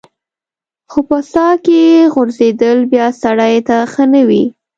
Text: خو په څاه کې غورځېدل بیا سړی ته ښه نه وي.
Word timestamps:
خو 0.91 0.99
په 1.09 1.17
څاه 1.31 1.55
کې 1.65 1.81
غورځېدل 2.13 2.77
بیا 2.91 3.07
سړی 3.21 3.55
ته 3.67 3.77
ښه 3.91 4.03
نه 4.13 4.21
وي. 4.27 4.43